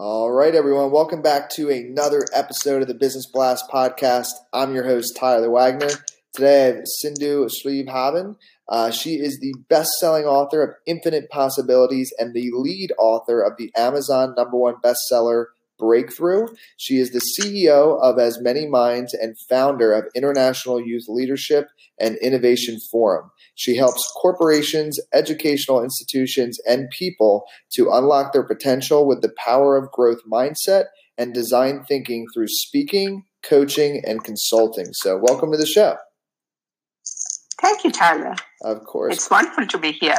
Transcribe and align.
All 0.00 0.30
right, 0.30 0.54
everyone. 0.54 0.92
Welcome 0.92 1.22
back 1.22 1.50
to 1.56 1.70
another 1.70 2.24
episode 2.32 2.82
of 2.82 2.86
the 2.86 2.94
Business 2.94 3.26
Blast 3.26 3.68
podcast. 3.68 4.28
I'm 4.52 4.72
your 4.72 4.84
host, 4.84 5.16
Tyler 5.18 5.50
Wagner. 5.50 5.90
Today 6.32 6.62
I 6.62 6.66
have 6.66 6.84
Sindu 7.02 7.50
Sreebhavan. 7.50 8.36
Uh, 8.68 8.92
she 8.92 9.14
is 9.14 9.40
the 9.40 9.56
best 9.68 9.90
selling 9.98 10.24
author 10.24 10.62
of 10.62 10.76
Infinite 10.86 11.28
Possibilities 11.30 12.12
and 12.16 12.32
the 12.32 12.52
lead 12.52 12.92
author 12.96 13.42
of 13.42 13.54
the 13.58 13.72
Amazon 13.76 14.34
number 14.36 14.56
one 14.56 14.76
bestseller, 14.84 15.46
Breakthrough. 15.78 16.48
She 16.76 16.98
is 16.98 17.10
the 17.10 17.20
CEO 17.20 18.00
of 18.00 18.18
As 18.18 18.40
Many 18.40 18.66
Minds 18.66 19.14
and 19.14 19.38
founder 19.48 19.92
of 19.92 20.06
International 20.14 20.80
Youth 20.80 21.04
Leadership 21.08 21.68
and 21.98 22.16
Innovation 22.16 22.78
Forum. 22.90 23.30
She 23.54 23.76
helps 23.76 24.10
corporations, 24.20 25.00
educational 25.12 25.82
institutions, 25.82 26.58
and 26.66 26.90
people 26.90 27.44
to 27.72 27.90
unlock 27.90 28.32
their 28.32 28.44
potential 28.44 29.06
with 29.06 29.22
the 29.22 29.32
power 29.36 29.76
of 29.76 29.90
growth 29.90 30.20
mindset 30.30 30.84
and 31.16 31.34
design 31.34 31.84
thinking 31.88 32.26
through 32.32 32.48
speaking, 32.48 33.24
coaching, 33.42 34.02
and 34.06 34.22
consulting. 34.22 34.92
So, 34.92 35.18
welcome 35.20 35.50
to 35.52 35.58
the 35.58 35.66
show. 35.66 35.96
Thank 37.60 37.84
you, 37.84 37.90
Tyler. 37.90 38.36
Of 38.62 38.84
course. 38.84 39.14
It's 39.14 39.30
wonderful 39.30 39.66
to 39.66 39.78
be 39.78 39.92
here. 39.92 40.18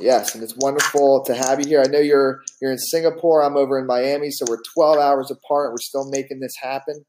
Yes, 0.00 0.34
and 0.34 0.44
it's 0.44 0.56
wonderful 0.56 1.24
to 1.24 1.34
have 1.34 1.60
you 1.60 1.66
here. 1.66 1.82
I 1.82 1.88
know 1.88 1.98
you're 1.98 2.42
you're 2.60 2.70
in 2.70 2.78
Singapore. 2.78 3.42
I'm 3.42 3.56
over 3.56 3.78
in 3.78 3.86
Miami, 3.86 4.30
so 4.30 4.44
we're 4.48 4.62
12 4.74 4.98
hours 4.98 5.30
apart. 5.30 5.72
We're 5.72 5.78
still 5.78 6.08
making 6.10 6.40
this 6.40 6.54
happen. 6.60 7.04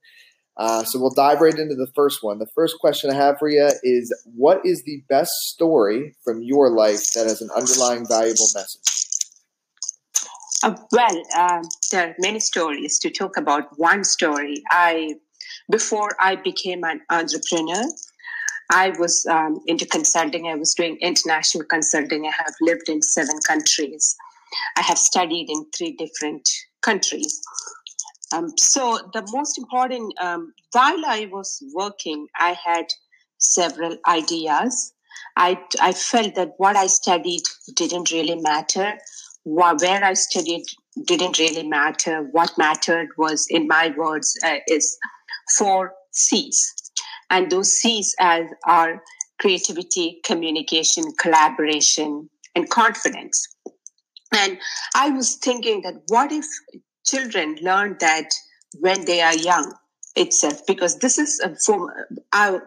Uh, 0.57 0.83
so 0.83 0.99
we'll 0.99 1.13
dive 1.13 1.39
right 1.39 1.57
into 1.57 1.75
the 1.75 1.87
first 1.95 2.21
one. 2.21 2.37
The 2.39 2.49
first 2.53 2.79
question 2.79 3.09
I 3.09 3.15
have 3.15 3.37
for 3.39 3.49
you 3.49 3.69
is 3.83 4.13
What 4.35 4.61
is 4.65 4.83
the 4.85 5.03
best 5.07 5.31
story 5.53 6.15
from 6.23 6.41
your 6.41 6.69
life 6.69 7.13
that 7.15 7.27
has 7.27 7.41
an 7.41 7.49
underlying 7.55 8.05
valuable 8.07 8.47
message? 8.53 8.81
Uh, 10.61 10.75
well, 10.91 11.23
uh, 11.35 11.63
there 11.91 12.09
are 12.09 12.15
many 12.19 12.41
stories 12.41 12.99
to 12.99 13.09
talk 13.09 13.37
about. 13.37 13.79
One 13.79 14.03
story 14.03 14.61
I, 14.69 15.15
before 15.71 16.09
I 16.19 16.35
became 16.35 16.83
an 16.83 17.01
entrepreneur, 17.09 17.85
I 18.69 18.89
was 18.99 19.25
um, 19.29 19.59
into 19.65 19.85
consulting. 19.85 20.47
I 20.47 20.55
was 20.55 20.73
doing 20.73 20.97
international 21.01 21.65
consulting. 21.65 22.25
I 22.25 22.31
have 22.37 22.53
lived 22.61 22.87
in 22.87 23.01
seven 23.01 23.37
countries. 23.47 24.15
I 24.77 24.81
have 24.81 24.97
studied 24.97 25.49
in 25.49 25.65
three 25.75 25.93
different 25.93 26.47
countries. 26.81 27.41
Um, 28.31 28.53
so 28.57 28.99
the 29.13 29.27
most 29.31 29.57
important, 29.57 30.13
um, 30.21 30.53
while 30.71 31.03
I 31.05 31.27
was 31.31 31.63
working, 31.73 32.27
I 32.39 32.55
had 32.63 32.85
several 33.39 33.97
ideas. 34.07 34.93
I, 35.35 35.59
I 35.81 35.93
felt 35.93 36.35
that 36.35 36.53
what 36.57 36.75
I 36.75 36.87
studied 36.87 37.43
didn't 37.75 38.11
really 38.11 38.35
matter. 38.35 38.93
Where 39.45 40.03
I 40.03 40.13
studied 40.13 40.65
didn't 41.05 41.39
really 41.39 41.67
matter. 41.67 42.27
What 42.31 42.57
mattered 42.57 43.07
was, 43.17 43.47
in 43.49 43.67
my 43.67 43.93
words, 43.97 44.37
uh, 44.45 44.57
is 44.67 44.97
four 45.57 45.93
C's. 46.11 46.88
And 47.29 47.51
those 47.51 47.71
C's 47.71 48.15
as 48.19 48.45
are 48.65 49.01
creativity, 49.39 50.19
communication, 50.25 51.03
collaboration, 51.19 52.29
and 52.55 52.69
confidence. 52.69 53.47
And 54.33 54.57
I 54.95 55.09
was 55.09 55.35
thinking 55.35 55.81
that 55.81 55.95
what 56.07 56.31
if 56.31 56.45
children 57.05 57.57
learn 57.61 57.97
that 57.99 58.29
when 58.79 59.05
they 59.05 59.21
are 59.21 59.35
young 59.35 59.73
itself? 60.15 60.61
Because 60.67 60.99
this 60.99 61.17
is 61.17 61.39
a 61.39 61.55
form 61.65 61.89
I, 62.31 62.59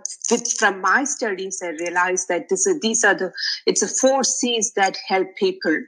from 0.58 0.80
my 0.80 1.04
studies 1.04 1.60
i 1.62 1.68
realized 1.68 2.28
that 2.28 2.48
this 2.48 2.66
is, 2.66 2.80
these 2.80 3.04
are 3.04 3.14
the 3.14 3.32
it's 3.66 3.82
a 3.82 3.88
four 3.88 4.24
c's 4.24 4.72
that 4.74 4.96
help 5.06 5.28
people 5.38 5.78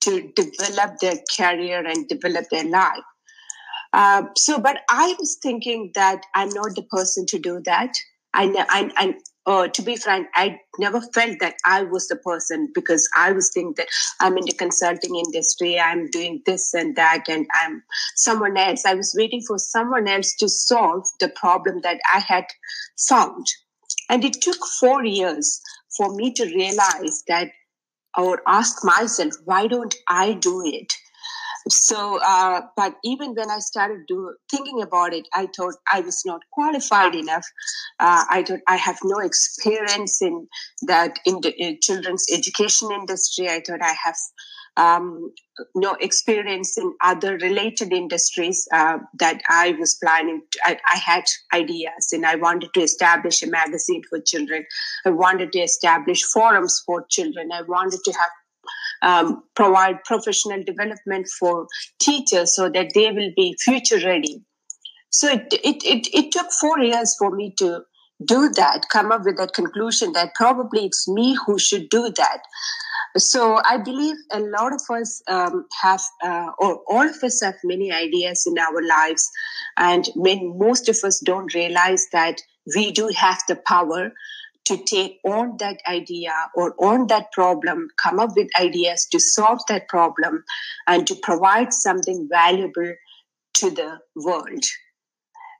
to 0.00 0.32
develop 0.34 0.98
their 1.00 1.16
career 1.36 1.86
and 1.86 2.08
develop 2.08 2.46
their 2.50 2.64
life. 2.64 3.04
Uh, 3.92 4.22
so 4.36 4.58
but 4.58 4.78
i 4.88 5.14
was 5.18 5.38
thinking 5.42 5.90
that 5.94 6.22
i'm 6.34 6.48
not 6.50 6.74
the 6.74 6.86
person 6.90 7.26
to 7.26 7.38
do 7.38 7.60
that 7.64 7.92
I, 8.34 8.52
I, 8.68 8.90
I, 8.96 9.14
uh, 9.44 9.68
to 9.68 9.82
be 9.82 9.96
frank, 9.96 10.28
I 10.34 10.58
never 10.78 11.00
felt 11.00 11.38
that 11.40 11.56
I 11.64 11.82
was 11.82 12.08
the 12.08 12.16
person 12.16 12.70
because 12.74 13.08
I 13.16 13.32
was 13.32 13.50
thinking 13.52 13.74
that 13.76 13.88
I'm 14.20 14.38
in 14.38 14.44
the 14.44 14.52
consulting 14.52 15.16
industry, 15.16 15.78
I'm 15.78 16.08
doing 16.10 16.42
this 16.46 16.72
and 16.74 16.94
that, 16.96 17.24
and 17.28 17.46
I'm 17.60 17.82
someone 18.16 18.56
else. 18.56 18.86
I 18.86 18.94
was 18.94 19.14
waiting 19.18 19.42
for 19.46 19.58
someone 19.58 20.08
else 20.08 20.34
to 20.36 20.48
solve 20.48 21.06
the 21.20 21.28
problem 21.28 21.80
that 21.82 22.00
I 22.12 22.20
had 22.20 22.44
found. 23.08 23.46
And 24.08 24.24
it 24.24 24.40
took 24.40 24.64
four 24.80 25.04
years 25.04 25.60
for 25.96 26.14
me 26.14 26.32
to 26.34 26.44
realize 26.44 27.22
that 27.28 27.48
or 28.16 28.42
ask 28.46 28.84
myself, 28.84 29.32
why 29.44 29.66
don't 29.66 29.94
I 30.08 30.34
do 30.34 30.62
it? 30.64 30.92
So, 31.68 32.18
uh, 32.24 32.62
but 32.76 32.96
even 33.04 33.34
when 33.34 33.50
I 33.50 33.58
started 33.60 34.00
do, 34.08 34.34
thinking 34.50 34.82
about 34.82 35.14
it, 35.14 35.28
I 35.34 35.48
thought 35.56 35.74
I 35.92 36.00
was 36.00 36.22
not 36.24 36.40
qualified 36.52 37.14
enough. 37.14 37.46
Uh, 38.00 38.24
I 38.30 38.42
thought 38.42 38.60
I 38.66 38.76
have 38.76 38.98
no 39.04 39.18
experience 39.18 40.20
in 40.20 40.48
that 40.86 41.18
in 41.24 41.40
the 41.40 41.54
in 41.56 41.78
children's 41.80 42.26
education 42.32 42.90
industry. 42.92 43.48
I 43.48 43.62
thought 43.64 43.82
I 43.82 43.94
have 44.04 44.16
um, 44.76 45.32
no 45.74 45.94
experience 46.00 46.78
in 46.78 46.94
other 47.02 47.36
related 47.38 47.92
industries 47.92 48.66
uh, 48.72 48.98
that 49.18 49.42
I 49.48 49.76
was 49.78 49.98
planning. 50.02 50.42
To, 50.50 50.58
I, 50.64 50.78
I, 50.90 50.96
had 50.96 51.24
ideas 51.52 52.08
and 52.12 52.24
I 52.24 52.36
wanted 52.36 52.72
to 52.72 52.80
establish 52.80 53.42
a 53.42 53.50
magazine 53.50 54.02
for 54.08 54.18
children. 54.20 54.64
I 55.04 55.10
wanted 55.10 55.52
to 55.52 55.58
establish 55.58 56.22
forums 56.22 56.82
for 56.86 57.04
children. 57.10 57.50
I 57.52 57.62
wanted 57.62 58.00
to 58.02 58.12
have 58.12 58.30
um, 59.02 59.42
provide 59.54 60.02
professional 60.04 60.62
development 60.64 61.28
for 61.38 61.66
teachers 62.00 62.54
so 62.54 62.68
that 62.70 62.92
they 62.94 63.10
will 63.10 63.30
be 63.36 63.56
future 63.60 64.00
ready. 64.04 64.42
So 65.10 65.28
it, 65.28 65.46
it, 65.52 65.84
it, 65.84 66.08
it 66.14 66.32
took 66.32 66.50
four 66.52 66.78
years 66.78 67.14
for 67.18 67.34
me 67.34 67.54
to 67.58 67.82
do 68.24 68.48
that, 68.50 68.86
come 68.90 69.10
up 69.12 69.24
with 69.24 69.36
that 69.36 69.52
conclusion 69.52 70.12
that 70.12 70.34
probably 70.34 70.86
it's 70.86 71.08
me 71.08 71.36
who 71.46 71.58
should 71.58 71.88
do 71.90 72.12
that. 72.16 72.38
So 73.16 73.60
I 73.68 73.76
believe 73.76 74.16
a 74.32 74.40
lot 74.40 74.72
of 74.72 74.80
us 74.90 75.22
um, 75.28 75.66
have, 75.82 76.00
uh, 76.24 76.50
or 76.58 76.80
all 76.88 77.06
of 77.06 77.22
us 77.22 77.42
have 77.42 77.56
many 77.62 77.92
ideas 77.92 78.44
in 78.46 78.58
our 78.58 78.82
lives, 78.86 79.28
and 79.76 80.08
when 80.14 80.56
most 80.58 80.88
of 80.88 80.96
us 81.04 81.20
don't 81.20 81.52
realize 81.52 82.06
that 82.12 82.40
we 82.74 82.90
do 82.92 83.10
have 83.14 83.42
the 83.48 83.56
power 83.56 84.12
to 84.64 84.76
take 84.84 85.18
on 85.24 85.56
that 85.58 85.78
idea 85.88 86.32
or 86.54 86.74
on 86.78 87.08
that 87.08 87.32
problem, 87.32 87.88
come 88.02 88.20
up 88.20 88.30
with 88.36 88.48
ideas 88.60 89.06
to 89.10 89.18
solve 89.18 89.60
that 89.68 89.88
problem 89.88 90.44
and 90.86 91.06
to 91.06 91.14
provide 91.16 91.72
something 91.72 92.28
valuable 92.30 92.94
to 93.54 93.70
the 93.70 93.98
world. 94.16 94.64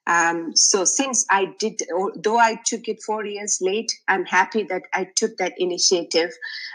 Um, 0.06 0.56
so 0.56 0.84
since 0.84 1.24
I 1.30 1.54
did, 1.58 1.80
though 2.16 2.38
I 2.38 2.58
took 2.66 2.88
it 2.88 3.02
four 3.02 3.24
years 3.24 3.58
late, 3.60 3.92
I'm 4.08 4.24
happy 4.24 4.64
that 4.64 4.82
I 4.92 5.08
took 5.16 5.36
that 5.38 5.54
initiative 5.58 6.30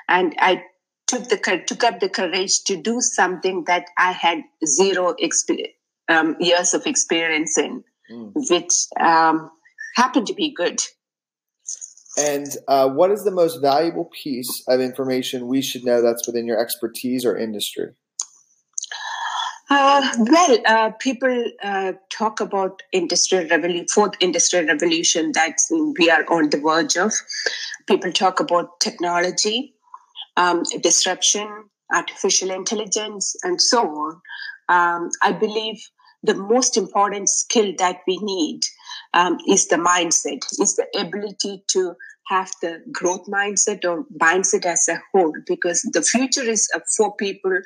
and 0.08 0.34
I 0.40 0.64
took 1.08 1.28
the 1.28 1.64
took 1.66 1.84
up 1.84 2.00
the 2.00 2.10
courage 2.10 2.64
to 2.66 2.82
do 2.82 3.02
something 3.02 3.64
that 3.66 3.86
I 3.98 4.12
had 4.12 4.44
zero 4.66 5.16
um, 6.10 6.36
years 6.40 6.74
of 6.74 6.86
experience 6.86 7.58
in, 7.58 7.84
mm. 8.10 8.32
which 8.50 8.74
um, 9.00 9.52
happened 9.96 10.28
to 10.28 10.34
be 10.34 10.54
good. 10.54 10.80
And 12.18 12.48
uh, 12.68 12.90
what 12.90 13.12
is 13.12 13.24
the 13.24 13.32
most 13.32 13.62
valuable 13.62 14.10
piece 14.24 14.64
of 14.68 14.80
information 14.80 15.48
we 15.48 15.62
should 15.62 15.86
know 15.86 16.02
that's 16.02 16.26
within 16.26 16.48
your 16.48 16.60
expertise 16.60 17.24
or 17.24 17.38
industry? 17.38 17.90
Uh, 19.70 20.08
well, 20.20 20.58
uh, 20.66 20.92
people 21.00 21.46
uh, 21.62 21.92
talk 22.10 22.40
about 22.40 22.82
industrial 22.94 23.48
revolution, 23.50 23.86
fourth 23.94 24.14
industrial 24.22 24.66
revolution 24.66 25.32
that 25.34 25.58
we 26.00 26.10
are 26.10 26.24
on 26.30 26.50
the 26.50 26.58
verge 26.58 26.96
of. 26.96 27.12
People 27.86 28.12
talk 28.12 28.40
about 28.40 28.80
technology, 28.80 29.76
um, 30.38 30.64
disruption, 30.82 31.48
artificial 31.94 32.50
intelligence, 32.50 33.36
and 33.44 33.62
so 33.62 33.82
on. 33.82 34.22
Um, 34.70 35.10
I 35.22 35.34
believe 35.34 35.82
the 36.24 36.36
most 36.36 36.78
important 36.78 37.30
skill 37.30 37.74
that 37.78 37.98
we 38.08 38.18
need 38.22 38.62
um, 39.14 39.38
is 39.48 39.68
the 39.68 39.78
mindset, 39.78 40.44
is 40.60 40.76
the 40.76 40.88
ability 41.00 41.64
to 41.70 41.94
have 42.28 42.52
the 42.62 42.82
growth 42.92 43.26
mindset 43.28 43.86
or 43.86 44.06
mindset 44.22 44.66
as 44.66 44.88
a 44.90 45.00
whole, 45.12 45.34
because 45.46 45.82
the 45.94 46.02
future 46.02 46.44
is 46.44 46.70
for 46.98 47.16
people 47.16 47.58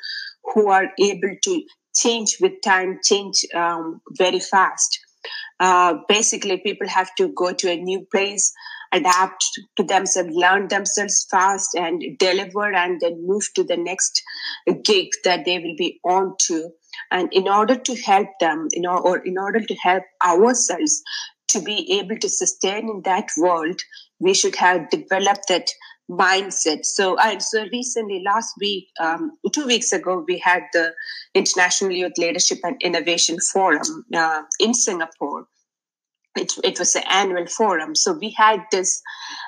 who 0.54 0.68
are 0.68 0.88
able 1.00 1.34
to 1.42 1.62
change 1.96 2.38
with 2.40 2.52
time, 2.64 2.98
change 3.04 3.44
um, 3.54 4.00
very 4.16 4.40
fast. 4.40 4.98
Uh, 5.60 5.94
basically, 6.08 6.58
people 6.58 6.88
have 6.88 7.14
to 7.16 7.28
go 7.36 7.52
to 7.52 7.70
a 7.70 7.76
new 7.76 8.06
place, 8.10 8.52
adapt 8.92 9.44
to 9.76 9.82
themselves, 9.82 10.30
learn 10.32 10.68
themselves 10.68 11.26
fast, 11.30 11.74
and 11.74 12.02
deliver, 12.18 12.72
and 12.72 13.00
then 13.00 13.26
move 13.26 13.42
to 13.54 13.62
the 13.64 13.76
next 13.76 14.22
gig 14.84 15.08
that 15.24 15.44
they 15.44 15.58
will 15.58 15.76
be 15.76 16.00
on 16.04 16.34
to. 16.46 16.70
And 17.10 17.32
in 17.32 17.48
order 17.48 17.76
to 17.76 17.96
help 18.02 18.28
them, 18.40 18.68
you 18.72 18.82
know, 18.82 18.96
or 18.96 19.18
in 19.18 19.38
order 19.38 19.60
to 19.60 19.74
help 19.76 20.04
ourselves 20.24 21.02
to 21.48 21.60
be 21.60 21.98
able 21.98 22.16
to 22.18 22.28
sustain 22.28 22.88
in 22.88 23.02
that 23.04 23.28
world, 23.36 23.80
we 24.20 24.34
should 24.34 24.56
have 24.56 24.88
developed 24.90 25.48
that 25.48 25.68
mindset. 26.10 26.84
So, 26.84 27.16
and 27.18 27.42
so 27.42 27.66
recently, 27.72 28.22
last 28.24 28.54
week, 28.60 28.88
um, 29.00 29.32
two 29.52 29.66
weeks 29.66 29.92
ago, 29.92 30.24
we 30.26 30.38
had 30.38 30.62
the 30.72 30.92
International 31.34 31.90
Youth 31.90 32.18
Leadership 32.18 32.58
and 32.64 32.76
Innovation 32.80 33.38
Forum 33.52 34.04
uh, 34.14 34.42
in 34.60 34.74
Singapore 34.74 35.46
it, 36.36 36.52
it 36.64 36.78
was 36.78 36.94
an 36.94 37.02
annual 37.10 37.46
forum. 37.46 37.94
So 37.94 38.12
we 38.12 38.30
had 38.30 38.60
this 38.70 39.02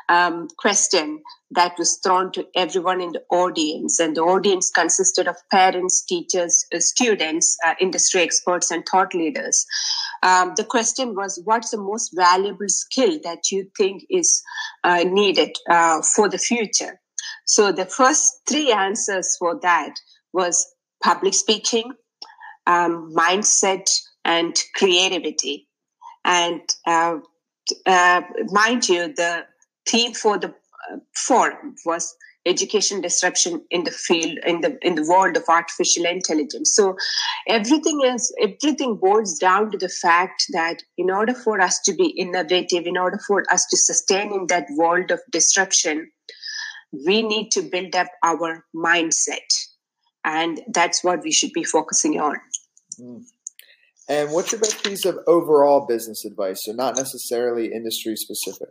um, 0.09 0.49
question 0.59 1.23
that 1.51 1.79
was 1.79 1.99
thrown 2.03 2.33
to 2.33 2.47
everyone 2.55 3.01
in 3.01 3.13
the 3.13 3.23
audience, 3.31 4.01
and 4.01 4.17
the 4.17 4.23
audience 4.23 4.71
consisted 4.71 5.29
of 5.29 5.37
parents, 5.51 6.05
teachers, 6.05 6.67
uh, 6.75 6.81
students, 6.81 7.57
uh, 7.67 7.75
industry 7.81 8.23
experts, 8.23 8.71
and 8.71 8.85
thought 8.87 9.15
leaders. 9.15 9.65
Um, 10.23 10.53
the 10.57 10.65
question 10.65 11.15
was, 11.15 11.41
"What's 11.45 11.71
the 11.71 11.79
most 11.79 12.11
valuable 12.15 12.69
skill 12.69 13.19
that 13.25 13.51
you 13.51 13.71
think 13.77 14.05
is 14.11 14.43
uh, 14.83 15.05
needed 15.05 15.57
uh, 15.71 16.03
for 16.03 16.29
the 16.29 16.39
future?" 16.39 17.01
So 17.47 17.73
the 17.73 17.87
first 17.87 18.41
three 18.49 18.73
answers 18.73 19.37
for 19.39 19.59
that 19.61 19.95
was 20.33 20.67
public 21.03 21.35
speaking, 21.35 21.93
um, 22.67 23.15
mindset, 23.15 23.87
and 24.25 24.57
creativity. 24.75 25.69
And 26.25 26.61
uh, 26.87 27.19
uh, 27.87 28.23
mind 28.47 28.89
you, 28.89 29.15
the 29.15 29.45
theme 29.87 30.15
for 30.15 30.39
the 30.39 30.49
uh, 30.49 30.97
forum 31.15 31.75
was 31.85 32.15
education 32.47 33.01
disruption 33.01 33.65
in 33.71 33.85
the 33.85 33.91
field 33.91 34.39
in 34.45 34.61
the 34.61 34.79
in 34.83 34.97
the 34.97 35.07
world 35.09 35.37
of 35.37 35.45
artificial 35.49 36.05
intelligence. 36.05 36.75
So 36.75 36.97
everything 37.49 38.03
is 38.05 38.35
everything 38.41 38.97
boils 38.97 39.39
down 39.39 39.71
to 39.71 39.79
the 39.79 39.89
fact 39.89 40.45
that 40.53 40.83
in 40.99 41.11
order 41.11 41.35
for 41.35 41.61
us 41.61 41.81
to 41.87 41.95
be 41.95 42.09
innovative 42.09 42.87
in 42.87 42.99
order 42.99 43.19
for 43.27 43.45
us 43.51 43.65
to 43.71 43.79
sustain 43.79 44.33
in 44.33 44.47
that 44.49 44.67
world 44.77 45.11
of 45.11 45.21
disruption 45.33 46.11
we 47.07 47.23
need 47.23 47.51
to 47.51 47.63
build 47.63 47.95
up 47.95 48.09
our 48.23 48.65
mindset. 48.75 49.49
And 50.25 50.61
that's 50.69 51.03
what 51.05 51.23
we 51.23 51.33
should 51.33 51.53
be 51.53 51.65
focusing 51.65 52.21
on. 52.21 52.37
Mm. 53.01 53.25
And 54.09 54.33
what's 54.33 54.53
your 54.53 54.61
best 54.61 54.85
piece 54.85 55.05
of 55.05 55.19
overall 55.27 55.87
business 55.87 56.25
advice? 56.25 56.65
So, 56.65 56.73
not 56.73 56.97
necessarily 56.97 57.73
industry 57.73 58.17
specific. 58.17 58.69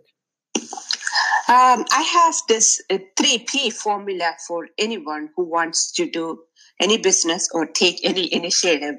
Um, 1.49 1.83
I 1.91 2.01
have 2.01 2.35
this 2.47 2.81
uh, 2.89 2.99
3P 3.19 3.73
formula 3.73 4.33
for 4.47 4.69
anyone 4.77 5.29
who 5.35 5.43
wants 5.43 5.91
to 5.93 6.09
do 6.09 6.39
any 6.79 6.97
business 6.97 7.49
or 7.53 7.65
take 7.65 7.99
any 8.03 8.33
initiative. 8.33 8.95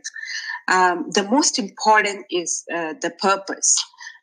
Um, 0.68 1.06
the 1.10 1.26
most 1.30 1.58
important 1.58 2.26
is 2.30 2.64
uh, 2.74 2.94
the 3.00 3.10
purpose. 3.18 3.76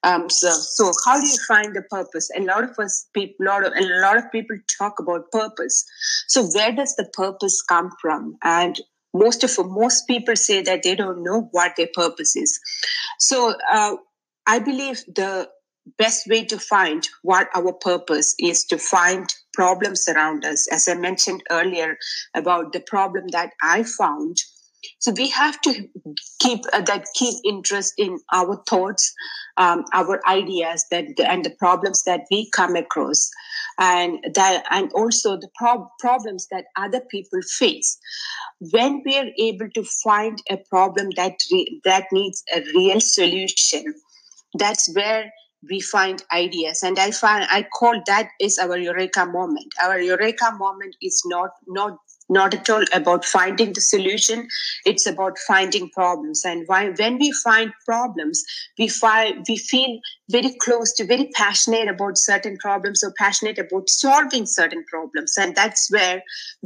Um, 0.03 0.29
so, 0.29 0.49
so 0.51 0.91
how 1.05 1.19
do 1.19 1.27
you 1.27 1.37
find 1.47 1.75
the 1.75 1.83
purpose? 1.83 2.29
And 2.33 2.45
a 2.45 2.53
lot 2.53 2.63
of 2.63 2.77
us 2.79 3.07
people, 3.13 3.45
lot 3.45 3.65
of, 3.65 3.73
a 3.73 4.01
lot 4.01 4.17
of 4.17 4.31
people 4.31 4.57
talk 4.77 4.99
about 4.99 5.31
purpose. 5.31 5.85
So, 6.27 6.47
where 6.53 6.71
does 6.71 6.95
the 6.95 7.09
purpose 7.13 7.61
come 7.61 7.91
from? 8.01 8.37
And 8.43 8.79
most 9.13 9.43
of 9.43 9.51
most 9.69 10.07
people 10.07 10.35
say 10.35 10.61
that 10.61 10.83
they 10.83 10.95
don't 10.95 11.23
know 11.23 11.49
what 11.51 11.75
their 11.75 11.89
purpose 11.93 12.35
is. 12.35 12.59
So 13.19 13.53
uh, 13.71 13.95
i 14.47 14.59
believe 14.59 15.03
the 15.07 15.47
best 15.97 16.27
way 16.27 16.45
to 16.45 16.57
find 16.59 17.07
what 17.23 17.47
our 17.55 17.73
purpose 17.73 18.35
is 18.39 18.63
to 18.65 18.77
find 18.77 19.27
problems 19.53 20.07
around 20.07 20.45
us. 20.45 20.67
As 20.71 20.87
i 20.87 20.93
mentioned 20.93 21.43
earlier 21.49 21.97
about 22.35 22.73
the 22.73 22.79
problem 22.79 23.27
that 23.31 23.51
i 23.61 23.83
found. 23.83 24.37
So 24.97 25.11
we 25.11 25.29
have 25.29 25.61
to 25.61 25.87
keep 26.39 26.61
uh, 26.73 26.81
that 26.81 27.05
keen 27.13 27.39
interest 27.45 27.93
in 27.97 28.19
our 28.33 28.63
thoughts 28.67 29.13
um, 29.57 29.85
our 29.93 30.19
ideas 30.27 30.85
that 30.91 31.05
and 31.19 31.45
the 31.45 31.51
problems 31.51 32.03
that 32.03 32.21
we 32.31 32.49
come 32.49 32.75
across 32.75 33.29
and 33.81 34.19
that 34.35 34.63
and 34.69 34.91
also 34.93 35.35
the 35.37 35.49
prob- 35.55 35.89
problems 35.99 36.47
that 36.51 36.65
other 36.77 37.01
people 37.09 37.41
face. 37.57 37.97
When 38.71 39.01
we 39.03 39.17
are 39.17 39.31
able 39.39 39.69
to 39.73 39.83
find 40.03 40.37
a 40.51 40.57
problem 40.69 41.09
that 41.15 41.33
re- 41.51 41.81
that 41.83 42.05
needs 42.11 42.43
a 42.55 42.61
real 42.75 43.01
solution 43.01 43.95
that's 44.55 44.93
where 44.95 45.31
we 45.69 45.79
find 45.79 46.23
ideas. 46.33 46.83
And 46.83 46.99
i 46.99 47.11
find 47.11 47.47
i 47.49 47.63
call 47.79 48.01
that 48.07 48.29
is 48.39 48.57
our 48.59 48.77
eureka 48.77 49.25
moment. 49.25 49.73
Our 49.83 49.99
eureka 49.99 50.51
moment 50.57 50.95
is 51.01 51.21
not 51.25 51.51
not 51.67 51.97
not 52.31 52.53
at 52.53 52.69
all 52.69 52.83
about 52.93 53.25
finding 53.25 53.73
the 53.73 53.81
solution. 53.81 54.47
It's 54.85 55.05
about 55.05 55.37
finding 55.47 55.89
problems. 55.89 56.43
And 56.45 56.63
why, 56.67 56.89
when 56.97 57.19
we 57.19 57.31
find 57.43 57.71
problems 57.85 58.43
we 58.77 58.87
find 58.87 59.45
we 59.47 59.57
feel 59.57 59.99
very 60.29 60.53
close 60.55 60.93
to 60.93 61.05
very 61.05 61.29
passionate 61.35 61.87
about 61.87 62.17
certain 62.17 62.57
problems 62.57 63.03
or 63.03 63.13
passionate 63.17 63.59
about 63.59 63.89
solving 63.89 64.45
certain 64.45 64.83
problems. 64.89 65.35
And 65.37 65.55
that's 65.55 65.91
where 65.91 66.23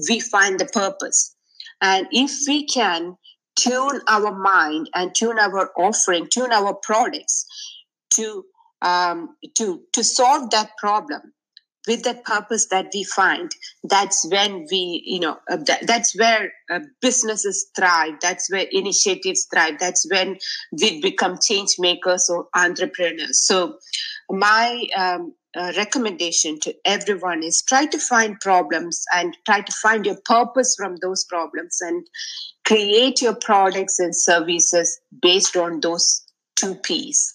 we 0.07 0.19
find 0.19 0.59
the 0.59 0.65
purpose. 0.65 1.35
And 1.81 2.07
if 2.11 2.31
we 2.47 2.65
can 2.67 3.17
tune 3.57 4.01
our 4.07 4.33
mind 4.33 4.89
and 4.93 5.15
tune 5.15 5.39
our 5.39 5.71
offering 5.77 6.27
tune 6.27 6.51
our 6.51 6.73
products 6.73 7.45
to 8.11 8.43
um, 8.81 9.35
to 9.55 9.81
to 9.93 10.03
solve 10.03 10.51
that 10.51 10.71
problem 10.77 11.33
with 11.87 12.03
that 12.03 12.23
purpose 12.25 12.67
that 12.67 12.87
we 12.93 13.03
find. 13.03 13.51
That's 13.83 14.25
when 14.29 14.65
we 14.71 15.03
you 15.05 15.19
know 15.19 15.37
uh, 15.49 15.57
that, 15.67 15.87
that's 15.87 16.17
where 16.17 16.51
uh, 16.69 16.79
businesses 17.01 17.67
thrive. 17.75 18.15
That's 18.21 18.51
where 18.51 18.65
initiatives 18.71 19.47
thrive. 19.51 19.79
That's 19.79 20.05
when 20.09 20.37
we 20.71 21.01
become 21.01 21.37
change 21.41 21.75
makers 21.79 22.29
or 22.29 22.47
entrepreneurs. 22.55 23.45
So 23.45 23.77
my 24.29 24.85
um, 24.97 25.33
uh, 25.55 25.71
recommendation 25.77 26.59
to 26.61 26.75
everyone 26.83 27.43
is 27.43 27.63
try 27.67 27.85
to 27.85 27.99
find 27.99 28.39
problems 28.39 29.03
and 29.13 29.37
try 29.45 29.61
to 29.61 29.71
find 29.81 30.05
your 30.05 30.17
purpose 30.25 30.75
from 30.77 30.95
those 31.01 31.23
problems 31.25 31.79
and 31.81 32.05
create 32.65 33.21
your 33.21 33.35
products 33.35 33.99
and 33.99 34.15
services 34.15 34.99
based 35.21 35.55
on 35.55 35.79
those 35.79 36.23
two 36.55 36.75
p's. 36.75 37.33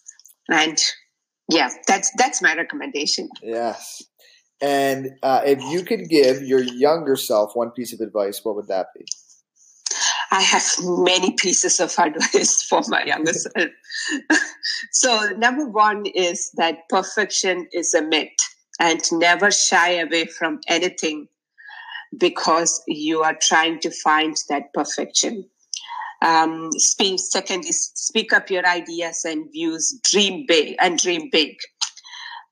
And 0.48 0.78
yeah 1.48 1.70
that's 1.86 2.10
that's 2.16 2.42
my 2.42 2.54
recommendation. 2.54 3.28
Yes 3.42 4.02
and 4.60 5.16
uh, 5.22 5.42
if 5.44 5.62
you 5.62 5.82
could 5.84 6.08
give 6.08 6.42
your 6.42 6.60
younger 6.62 7.16
self 7.16 7.56
one 7.56 7.70
piece 7.70 7.92
of 7.92 8.00
advice, 8.00 8.40
what 8.44 8.56
would 8.56 8.68
that 8.68 8.88
be? 8.96 9.04
I 10.30 10.42
have 10.42 10.64
many 10.80 11.32
pieces 11.32 11.80
of 11.80 11.94
advice 11.98 12.62
for 12.62 12.82
my 12.88 13.04
younger 13.04 13.32
self. 13.32 13.68
so, 14.92 15.30
number 15.36 15.68
one 15.68 16.06
is 16.06 16.50
that 16.56 16.88
perfection 16.88 17.68
is 17.72 17.94
a 17.94 18.02
myth 18.02 18.28
and 18.78 19.00
never 19.12 19.50
shy 19.50 19.92
away 19.98 20.26
from 20.26 20.60
anything 20.68 21.28
because 22.18 22.82
you 22.86 23.22
are 23.22 23.36
trying 23.40 23.78
to 23.80 23.90
find 23.90 24.36
that 24.48 24.72
perfection. 24.74 25.44
Um, 26.22 26.70
speak, 26.72 27.18
second 27.18 27.64
is 27.64 27.92
speak 27.94 28.32
up 28.32 28.50
your 28.50 28.66
ideas 28.66 29.24
and 29.24 29.50
views, 29.52 29.98
dream 30.04 30.44
big 30.46 30.76
and 30.80 30.98
dream 30.98 31.30
big. 31.32 31.56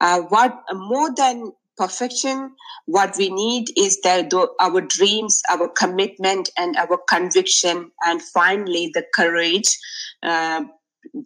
Uh, 0.01 0.21
what 0.23 0.63
more 0.73 1.13
than 1.15 1.53
perfection. 1.79 2.51
What 2.87 3.17
we 3.17 3.31
need 3.31 3.69
is 3.77 4.01
that 4.03 4.33
our 4.61 4.81
dreams, 4.81 5.41
our 5.51 5.69
commitment, 5.69 6.51
and 6.59 6.77
our 6.77 6.99
conviction, 7.09 7.91
and 8.05 8.21
finally 8.21 8.91
the 8.93 9.05
courage 9.15 9.79
uh, 10.23 10.65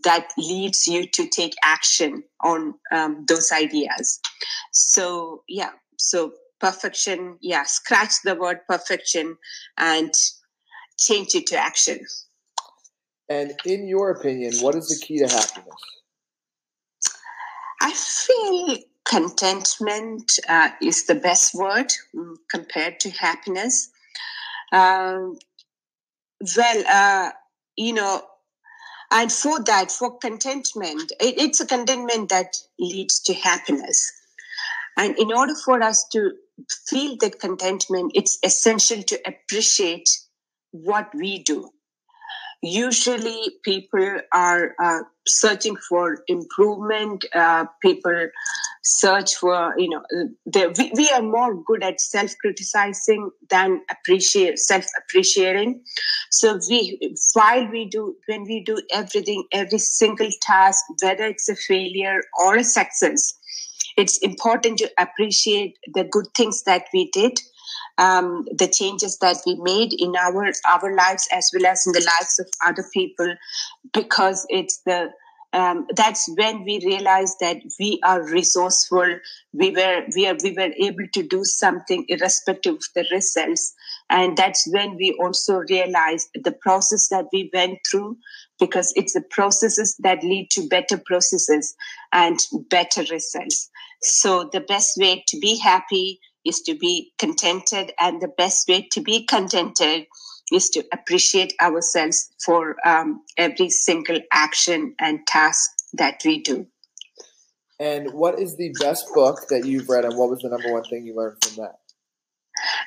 that 0.04 0.28
leads 0.36 0.86
you 0.86 1.06
to 1.08 1.26
take 1.28 1.54
action 1.64 2.22
on 2.44 2.74
um, 2.92 3.24
those 3.26 3.50
ideas. 3.50 4.20
So, 4.72 5.42
yeah, 5.48 5.70
so 5.98 6.32
perfection, 6.60 7.38
yeah, 7.40 7.64
scratch 7.64 8.14
the 8.24 8.34
word 8.34 8.60
perfection 8.68 9.36
and 9.78 10.12
change 10.98 11.34
it 11.34 11.46
to 11.48 11.56
action. 11.56 12.00
And 13.28 13.54
in 13.64 13.88
your 13.88 14.10
opinion, 14.10 14.54
what 14.60 14.74
is 14.74 14.88
the 14.88 15.04
key 15.04 15.18
to 15.18 15.26
happiness? 15.26 15.74
I 17.80 17.92
feel 17.92 18.78
contentment 19.04 20.30
uh, 20.48 20.70
is 20.80 21.06
the 21.06 21.14
best 21.14 21.54
word 21.54 21.92
um, 22.16 22.36
compared 22.50 23.00
to 23.00 23.10
happiness. 23.10 23.90
Um, 24.72 25.38
well, 26.56 26.84
uh, 26.88 27.30
you 27.76 27.92
know, 27.92 28.22
and 29.10 29.30
for 29.30 29.62
that, 29.64 29.90
for 29.92 30.18
contentment, 30.18 31.12
it, 31.20 31.38
it's 31.38 31.60
a 31.60 31.66
contentment 31.66 32.30
that 32.30 32.56
leads 32.78 33.20
to 33.20 33.34
happiness. 33.34 34.10
And 34.96 35.18
in 35.18 35.32
order 35.32 35.54
for 35.64 35.82
us 35.82 36.06
to 36.12 36.32
feel 36.88 37.16
that 37.20 37.40
contentment, 37.40 38.12
it's 38.14 38.38
essential 38.42 39.02
to 39.02 39.20
appreciate 39.26 40.08
what 40.70 41.14
we 41.14 41.42
do. 41.42 41.70
usually 42.62 43.56
people 43.64 44.20
are 44.32 44.74
uh, 44.82 45.00
searching 45.26 45.76
for 45.88 46.18
improvement. 46.28 47.24
Uh, 47.34 47.66
people 47.82 48.28
search 48.82 49.34
for, 49.36 49.74
you 49.78 49.88
know, 49.88 50.02
we, 50.76 50.92
we 50.94 51.10
are 51.10 51.22
more 51.22 51.54
good 51.64 51.82
at 51.82 52.00
self 52.00 52.32
criticizing 52.40 53.30
than 53.48 53.80
appreciate 53.90 54.58
self 54.58 54.84
appreciating. 54.98 55.82
So 56.30 56.58
we, 56.68 57.14
while 57.34 57.70
we 57.70 57.88
do, 57.88 58.16
when 58.26 58.44
we 58.44 58.62
do 58.64 58.80
everything, 58.92 59.44
every 59.52 59.78
single 59.78 60.30
task, 60.40 60.84
whether 61.02 61.26
it's 61.26 61.48
a 61.48 61.56
failure 61.56 62.22
or 62.40 62.56
a 62.56 62.64
success, 62.64 63.34
it's 63.96 64.18
important 64.18 64.78
to 64.78 64.90
appreciate 64.98 65.78
the 65.94 66.04
good 66.04 66.26
things 66.34 66.62
that 66.64 66.86
we 66.92 67.10
did 67.12 67.38
um, 67.98 68.46
the 68.56 68.68
changes 68.68 69.18
that 69.18 69.38
we 69.46 69.54
made 69.56 69.92
in 69.92 70.14
our 70.16 70.52
our 70.66 70.96
lives 70.96 71.28
as 71.32 71.50
well 71.54 71.66
as 71.66 71.86
in 71.86 71.92
the 71.92 72.00
lives 72.00 72.38
of 72.38 72.46
other 72.64 72.84
people 72.92 73.34
because 73.92 74.46
it's 74.48 74.80
the 74.86 75.10
um, 75.52 75.86
that's 75.94 76.28
when 76.36 76.64
we 76.64 76.80
realized 76.84 77.36
that 77.40 77.58
we 77.78 78.00
are 78.02 78.26
resourceful. 78.26 79.18
We 79.52 79.70
were 79.70 80.04
we 80.14 80.26
are 80.26 80.36
we 80.42 80.52
were 80.52 80.72
able 80.78 81.06
to 81.12 81.22
do 81.22 81.44
something 81.44 82.06
irrespective 82.08 82.76
of 82.76 82.84
the 82.94 83.04
results. 83.12 83.74
And 84.08 84.36
that's 84.36 84.66
when 84.70 84.96
we 84.96 85.16
also 85.20 85.58
realized 85.68 86.28
the 86.34 86.52
process 86.52 87.08
that 87.08 87.26
we 87.32 87.50
went 87.52 87.78
through 87.90 88.16
because 88.58 88.92
it's 88.96 89.12
the 89.12 89.24
processes 89.30 89.96
that 90.00 90.22
lead 90.22 90.48
to 90.52 90.68
better 90.68 90.96
processes 90.98 91.74
and 92.12 92.38
better 92.70 93.02
results. 93.10 93.70
So 94.02 94.48
the 94.52 94.60
best 94.60 94.96
way 94.96 95.24
to 95.28 95.38
be 95.38 95.58
happy 95.58 96.20
is 96.44 96.60
to 96.62 96.74
be 96.74 97.12
contented, 97.18 97.92
and 98.00 98.20
the 98.20 98.32
best 98.36 98.68
way 98.68 98.88
to 98.92 99.00
be 99.00 99.24
contented 99.26 100.06
is 100.52 100.68
to 100.70 100.84
appreciate 100.92 101.54
ourselves 101.60 102.30
for 102.44 102.76
um, 102.86 103.22
every 103.36 103.70
single 103.70 104.20
action 104.32 104.94
and 104.98 105.26
task 105.26 105.70
that 105.94 106.22
we 106.24 106.40
do. 106.40 106.66
And 107.80 108.12
what 108.12 108.38
is 108.38 108.56
the 108.56 108.72
best 108.80 109.06
book 109.14 109.48
that 109.48 109.64
you've 109.64 109.88
read, 109.88 110.04
and 110.04 110.16
what 110.16 110.30
was 110.30 110.40
the 110.42 110.48
number 110.48 110.72
one 110.72 110.84
thing 110.84 111.04
you 111.04 111.16
learned 111.16 111.38
from 111.42 111.64
that? 111.64 111.78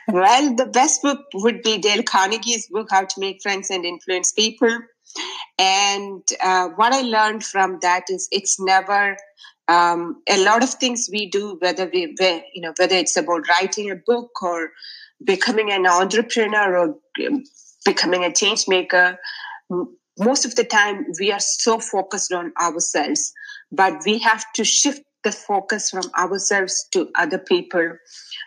Well, 0.08 0.56
the 0.56 0.68
best 0.68 1.02
book 1.02 1.20
would 1.34 1.62
be 1.64 1.78
Dale 1.80 2.04
Carnegie's 2.04 2.68
book, 2.68 2.88
How 2.92 3.04
to 3.04 3.20
Make 3.20 3.42
Friends 3.42 3.70
and 3.70 3.84
Influence 3.84 4.32
People. 4.32 4.80
And 5.58 6.24
uh, 6.42 6.70
what 6.76 6.94
I 6.94 7.02
learned 7.02 7.44
from 7.44 7.80
that 7.82 8.06
is 8.10 8.28
it's 8.32 8.60
never 8.60 9.18
um, 9.68 10.22
a 10.30 10.44
lot 10.44 10.64
of 10.64 10.70
things 10.70 11.10
we 11.12 11.30
do, 11.30 11.58
whether 11.60 11.90
we, 11.92 12.16
you 12.54 12.62
know, 12.62 12.74
whether 12.78 12.96
it's 12.96 13.18
about 13.18 13.48
writing 13.50 13.90
a 13.90 13.96
book 13.96 14.42
or 14.42 14.72
becoming 15.26 15.72
an 15.72 15.86
entrepreneur 15.86 16.78
or 16.78 16.96
um, 17.26 17.44
becoming 17.84 18.24
a 18.24 18.34
change 18.34 18.66
maker, 18.68 19.18
most 20.20 20.46
of 20.46 20.56
the 20.56 20.64
time 20.64 21.06
we 21.20 21.32
are 21.32 21.40
so 21.40 21.80
focused 21.80 22.32
on 22.32 22.54
ourselves, 22.62 23.34
but 23.72 24.02
we 24.06 24.20
have 24.20 24.46
to 24.54 24.64
shift 24.64 25.02
the 25.24 25.32
focus 25.32 25.90
from 25.90 26.04
ourselves 26.18 26.88
to 26.92 27.10
other 27.16 27.40
people 27.40 27.98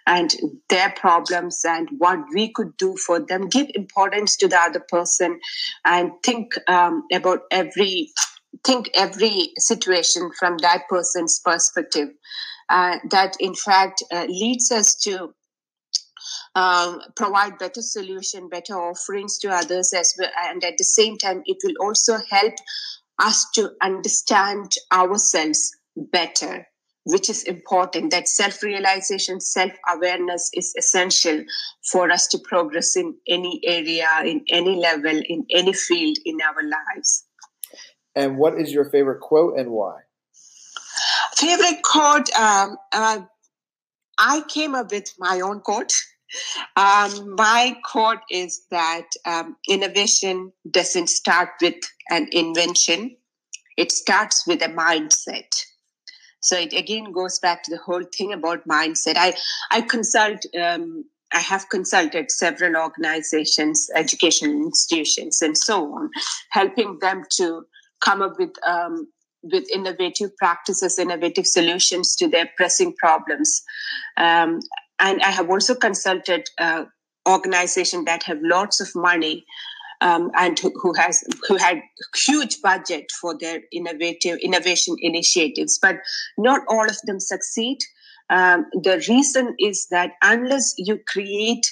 and 0.07 0.35
their 0.71 0.91
problems 0.91 1.61
and 1.65 1.89
what 1.99 2.21
we 2.33 2.53
could 2.53 2.75
do 2.79 2.97
for 2.97 3.19
them. 3.21 3.49
Give 3.49 3.67
importance 3.75 4.37
to 4.39 4.49
the 4.49 4.59
other 4.59 4.83
person 4.89 5.41
and 5.85 6.13
think 6.25 6.55
um, 6.69 7.03
about 7.13 7.41
every 7.51 8.11
think 8.65 8.89
every 8.95 9.51
situation 9.59 10.31
from 10.39 10.57
that 10.59 10.83
person's 10.89 11.41
perspective. 11.45 12.09
Uh, 12.71 12.99
that 13.11 13.35
in 13.41 13.55
fact 13.55 14.03
uh, 14.13 14.27
leads 14.29 14.71
us 14.71 14.95
to 14.95 15.33
um, 16.55 17.01
provide 17.17 17.59
better 17.59 17.83
solution, 17.83 18.49
better 18.49 18.75
offerings 18.75 19.39
to 19.39 19.49
others 19.49 19.93
as 19.93 20.15
well, 20.19 20.31
and 20.49 20.65
at 20.65 20.79
the 20.79 20.85
same 20.85 21.19
time, 21.19 21.43
it 21.47 21.59
will 21.65 21.75
also 21.81 22.19
help 22.31 22.55
us 23.19 23.47
to 23.55 23.73
understand 23.83 24.73
ourselves 24.93 25.77
better 25.97 26.67
which 27.05 27.31
is 27.31 27.43
important 27.45 28.11
that 28.11 28.29
self-realization 28.29 29.41
self-awareness 29.41 30.51
is 30.53 30.75
essential 30.79 31.43
for 31.91 32.11
us 32.11 32.29
to 32.29 32.39
progress 32.39 32.97
in 32.97 33.15
any 33.27 33.61
area 33.65 34.09
in 34.25 34.45
any 34.51 34.77
level 34.77 35.21
in 35.29 35.45
any 35.51 35.73
field 35.73 36.17
in 36.25 36.39
our 36.43 36.63
lives 36.63 37.25
and 38.19 38.37
what 38.37 38.61
is 38.61 38.73
your 38.73 38.85
favorite 38.91 39.21
quote 39.21 39.57
and 39.57 39.71
why? 39.71 40.01
Favorite 41.37 41.83
quote? 41.85 42.29
Um, 42.35 42.77
uh, 42.93 43.21
I 44.19 44.43
came 44.49 44.75
up 44.75 44.91
with 44.91 45.15
my 45.21 45.41
own 45.41 45.61
quote. 45.61 45.93
Um, 46.77 47.35
my 47.35 47.77
quote 47.85 48.21
is 48.31 48.63
that 48.71 49.07
um, 49.25 49.57
innovation 49.69 50.53
doesn't 50.71 51.09
start 51.09 51.51
with 51.61 51.77
an 52.11 52.29
invention, 52.33 53.17
it 53.77 53.93
starts 53.93 54.47
with 54.47 54.63
a 54.63 54.69
mindset. 54.69 55.65
So 56.41 56.57
it 56.57 56.73
again 56.73 57.13
goes 57.13 57.39
back 57.39 57.63
to 57.65 57.71
the 57.71 57.83
whole 57.83 58.05
thing 58.17 58.33
about 58.33 58.67
mindset. 58.67 59.15
I, 59.17 59.35
I 59.71 59.81
consult, 59.81 60.45
um, 60.61 61.05
I 61.33 61.41
have 61.41 61.69
consulted 61.69 62.31
several 62.31 62.77
organizations, 62.77 63.91
educational 63.95 64.53
institutions, 64.53 65.43
and 65.43 65.57
so 65.57 65.93
on, 65.95 66.11
helping 66.51 66.99
them 67.01 67.25
to 67.37 67.67
come 68.01 68.23
up 68.23 68.39
with 68.39 68.55
um, 68.67 69.09
with 69.43 69.71
innovative 69.73 70.37
practices, 70.37 70.99
innovative 70.99 71.47
solutions 71.47 72.17
to 72.17 72.29
their 72.29 72.51
pressing 72.57 72.95
problems. 72.97 73.63
Um, 74.17 74.61
and 75.01 75.23
I 75.23 75.31
have 75.31 75.51
also 75.51 75.75
consulted 75.75 76.49
uh, 76.59 76.85
organizations 77.29 78.05
that 78.07 78.23
have 78.25 78.39
lots 78.43 78.81
of 78.81 78.89
money 78.95 79.45
um, 80.01 80.31
and 80.37 80.59
who, 80.59 80.93
has 80.95 81.23
who 81.49 81.57
had 81.57 81.81
huge 82.17 82.61
budget 82.63 83.07
for 83.21 83.37
their 83.39 83.61
innovative 83.73 84.39
innovation 84.41 84.97
initiatives, 85.01 85.79
but 85.81 85.97
not 86.37 86.63
all 86.69 86.87
of 86.89 86.99
them 87.05 87.21
succeed. 87.21 87.79
Um, 88.31 88.67
the 88.73 89.03
reason 89.09 89.55
is 89.59 89.87
that 89.91 90.13
unless 90.23 90.75
you 90.77 91.01
create 91.07 91.67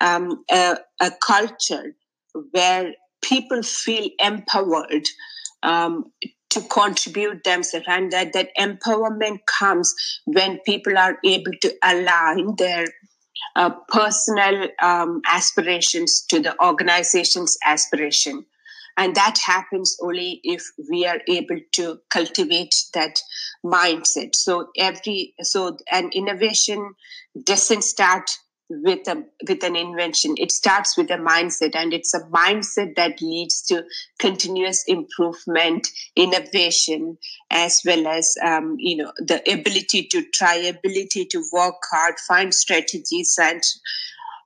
um, 0.00 0.42
a, 0.50 0.78
a 1.00 1.10
culture 1.22 1.94
where 2.52 2.92
people 3.22 3.62
feel 3.62 4.08
empowered 4.18 5.04
um, 5.62 6.04
to 6.58 6.68
contribute 6.68 7.44
themselves 7.44 7.86
and 7.88 8.10
that, 8.12 8.32
that 8.32 8.50
empowerment 8.58 9.38
comes 9.46 9.94
when 10.24 10.58
people 10.66 10.96
are 10.96 11.18
able 11.24 11.52
to 11.60 11.74
align 11.82 12.54
their 12.56 12.86
uh, 13.56 13.70
personal 13.88 14.68
um, 14.82 15.20
aspirations 15.26 16.24
to 16.28 16.40
the 16.40 16.60
organization's 16.62 17.56
aspiration. 17.64 18.44
And 18.96 19.14
that 19.14 19.38
happens 19.38 19.96
only 20.02 20.40
if 20.42 20.64
we 20.90 21.06
are 21.06 21.20
able 21.28 21.60
to 21.72 22.00
cultivate 22.10 22.74
that 22.94 23.20
mindset. 23.64 24.34
So 24.34 24.70
every 24.76 25.34
so 25.40 25.76
an 25.92 26.10
innovation 26.12 26.94
doesn't 27.40 27.82
start 27.84 28.28
with 28.68 29.08
a 29.08 29.24
with 29.46 29.62
an 29.64 29.76
invention. 29.76 30.34
It 30.36 30.52
starts 30.52 30.96
with 30.96 31.10
a 31.10 31.16
mindset 31.16 31.74
and 31.74 31.92
it's 31.92 32.14
a 32.14 32.20
mindset 32.20 32.96
that 32.96 33.20
leads 33.22 33.62
to 33.62 33.84
continuous 34.18 34.84
improvement 34.86 35.88
innovation 36.16 37.18
as 37.50 37.80
well 37.84 38.06
as 38.06 38.34
um, 38.44 38.76
you 38.78 38.96
know 38.96 39.12
the 39.18 39.40
ability 39.50 40.08
to 40.10 40.22
try 40.34 40.54
ability 40.54 41.26
to 41.26 41.42
work 41.52 41.76
hard 41.90 42.14
find 42.26 42.54
strategies 42.54 43.36
and 43.40 43.62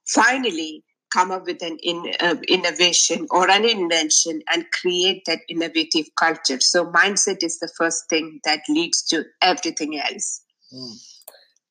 finally 0.06 0.84
come 1.12 1.30
up 1.30 1.44
with 1.44 1.62
an 1.62 1.76
in, 1.82 2.14
uh, 2.20 2.36
innovation 2.48 3.26
or 3.30 3.50
an 3.50 3.64
invention 3.64 4.40
and 4.52 4.64
create 4.80 5.22
that 5.26 5.40
innovative 5.48 6.06
culture. 6.18 6.58
So 6.60 6.86
mindset 6.86 7.42
is 7.42 7.58
the 7.58 7.70
first 7.76 8.08
thing 8.08 8.40
that 8.44 8.60
leads 8.68 9.02
to 9.08 9.24
everything 9.42 10.00
else. 10.00 10.42
Mm. 10.72 11.11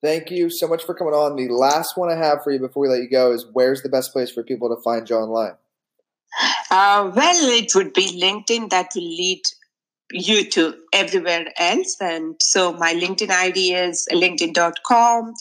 Thank 0.04 0.32
you 0.32 0.50
so 0.50 0.68
much 0.68 0.84
for 0.84 0.96
coming 0.96 1.14
on. 1.14 1.36
The 1.36 1.48
last 1.50 1.96
one 1.96 2.10
I 2.12 2.16
have 2.16 2.44
for 2.44 2.52
you 2.52 2.60
before 2.60 2.82
we 2.82 2.90
let 2.90 3.02
you 3.02 3.10
go 3.10 3.32
is 3.32 3.46
where's 3.54 3.84
the 3.84 3.90
best 3.90 4.12
place 4.14 4.32
for 4.32 4.44
people 4.44 4.76
to 4.76 4.82
find 4.82 5.08
you 5.08 5.16
online? 5.16 5.54
Uh, 6.72 7.12
well, 7.16 7.50
it 7.50 7.76
would 7.76 7.94
be 7.94 8.20
LinkedIn 8.20 8.70
that 8.72 8.90
will 8.96 9.04
lead 9.04 9.42
you 10.12 10.50
to 10.50 10.76
everywhere 10.94 11.46
else. 11.58 11.98
And 12.02 12.36
so 12.40 12.74
my 12.74 12.94
LinkedIn 12.94 13.30
ID 13.30 13.74
is 13.76 14.08
linkedin.com 14.12 15.34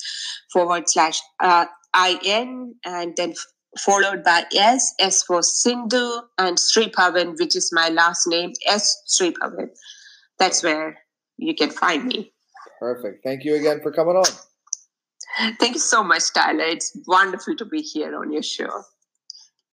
forward 0.53 0.89
slash 0.89 1.21
uh, 1.41 1.67
IN 1.97 2.75
and 2.85 3.17
then 3.17 3.35
followed 3.79 4.23
by 4.25 4.45
S, 4.55 4.95
S 4.99 5.23
for 5.23 5.41
Sindu 5.41 6.23
and 6.39 6.59
Sreebhavan, 6.59 7.39
which 7.39 7.57
is 7.57 7.71
my 7.73 7.89
last 7.89 8.27
name, 8.27 8.53
S 8.67 9.03
Sreebhavan. 9.09 9.71
That's 10.39 10.63
where 10.63 10.99
you 11.39 11.55
can 11.55 11.71
find 11.71 12.07
me. 12.07 12.33
Perfect. 12.79 13.23
Thank 13.25 13.45
you 13.45 13.55
again 13.55 13.81
for 13.83 13.93
coming 13.93 14.17
on. 14.17 14.25
Thank 15.41 15.75
you 15.75 15.81
so 15.81 16.05
much, 16.05 16.33
Tyler. 16.35 16.65
It's 16.65 16.97
wonderful 17.07 17.57
to 17.57 17.65
be 17.65 17.83
here 17.83 18.17
on 18.17 18.33
your 18.33 18.43
show. 18.43 18.83